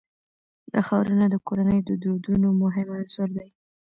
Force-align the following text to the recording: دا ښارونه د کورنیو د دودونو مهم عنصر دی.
دا 0.71 0.79
ښارونه 0.87 1.25
د 1.29 1.35
کورنیو 1.47 1.85
د 1.89 1.91
دودونو 2.03 2.47
مهم 2.61 2.87
عنصر 2.97 3.29
دی. 3.37 3.49